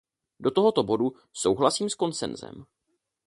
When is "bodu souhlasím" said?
0.83-1.89